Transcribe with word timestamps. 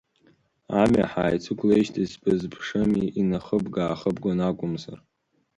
Амҩа 0.81 1.05
ҳааицықәлеижьҭеи 1.11 2.07
сбызԥшыми, 2.11 3.11
инахыбга-аахыбгон 3.19 4.39
акуәымзар. 4.49 4.99